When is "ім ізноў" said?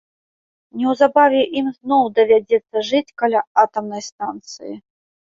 1.61-2.03